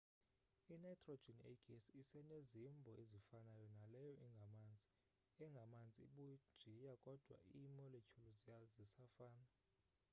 [0.73, 4.85] i-nitrogen eyigesi isenezimbo ezifanayo naleyo ingamanzi
[5.45, 9.47] engamanzi ibujiya kodwa ii-molecule zisafana